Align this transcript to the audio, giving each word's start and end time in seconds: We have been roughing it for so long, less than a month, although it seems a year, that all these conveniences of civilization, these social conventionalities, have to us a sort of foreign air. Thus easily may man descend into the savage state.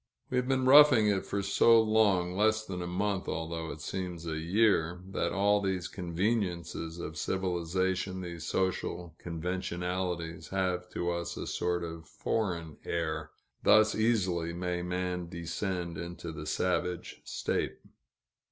We 0.31 0.37
have 0.37 0.47
been 0.47 0.65
roughing 0.65 1.05
it 1.09 1.27
for 1.27 1.43
so 1.43 1.79
long, 1.79 2.35
less 2.35 2.65
than 2.65 2.81
a 2.81 2.87
month, 2.87 3.27
although 3.29 3.69
it 3.69 3.81
seems 3.81 4.25
a 4.25 4.39
year, 4.39 4.99
that 5.11 5.31
all 5.31 5.61
these 5.61 5.87
conveniences 5.87 6.97
of 6.97 7.19
civilization, 7.19 8.21
these 8.21 8.43
social 8.43 9.13
conventionalities, 9.19 10.47
have 10.47 10.89
to 10.95 11.11
us 11.11 11.37
a 11.37 11.45
sort 11.45 11.83
of 11.83 12.07
foreign 12.07 12.77
air. 12.83 13.29
Thus 13.61 13.93
easily 13.93 14.53
may 14.53 14.81
man 14.81 15.29
descend 15.29 15.99
into 15.99 16.31
the 16.31 16.47
savage 16.47 17.21
state. 17.23 17.77